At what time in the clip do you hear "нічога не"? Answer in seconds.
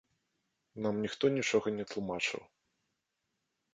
1.37-1.85